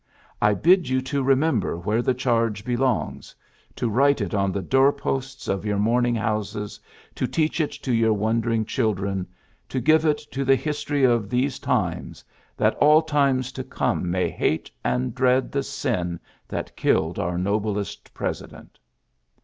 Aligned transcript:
I 0.41 0.55
bid 0.55 0.89
you 0.89 0.99
to 1.01 1.21
re 1.21 1.35
member 1.35 1.77
where 1.77 2.01
the 2.01 2.15
charge 2.15 2.65
belongs, 2.65 3.35
to 3.75 3.87
write 3.87 4.19
it 4.19 4.33
on 4.33 4.51
the 4.51 4.63
door 4.63 4.91
posts 4.91 5.47
of 5.47 5.63
your 5.63 5.77
mourn 5.77 6.07
ing 6.07 6.15
houses, 6.15 6.79
to 7.13 7.27
teach 7.27 7.61
it 7.61 7.69
to 7.73 7.93
your 7.93 8.11
wondering 8.13 8.65
children, 8.65 9.27
to 9.69 9.79
give 9.79 10.03
it 10.03 10.17
to 10.31 10.43
the 10.43 10.55
history 10.55 11.03
of 11.03 11.29
these 11.29 11.59
times, 11.59 12.23
that 12.57 12.73
all 12.77 13.03
times 13.03 13.51
to 13.51 13.63
come 13.63 14.09
may 14.09 14.27
hate 14.31 14.71
and 14.83 15.13
dread 15.13 15.51
the 15.51 15.61
sin 15.61 16.19
that 16.47 16.75
killed 16.75 17.19
our 17.19 17.37
noblest 17.37 18.11
President. 18.11 18.79